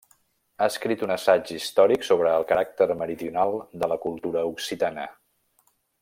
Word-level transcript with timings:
Ha 0.63 0.67
escrit 0.71 1.01
un 1.07 1.11
assaig 1.15 1.51
històric 1.57 2.07
sobre 2.07 2.31
el 2.39 2.47
caràcter 2.53 2.87
meridional 3.03 3.53
de 3.83 3.91
la 3.95 3.99
cultura 4.09 4.47
occitana. 4.57 5.05